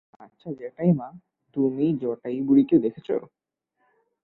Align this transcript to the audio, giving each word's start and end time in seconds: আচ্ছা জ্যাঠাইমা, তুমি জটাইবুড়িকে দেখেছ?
আচ্ছা 0.19 0.49
জ্যাঠাইমা, 0.59 1.07
তুমি 1.55 1.85
জটাইবুড়িকে 2.01 2.75
দেখেছ? 2.85 3.09